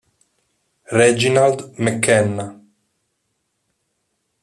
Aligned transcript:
Reginald 0.97 1.77
McKenna 1.77 2.57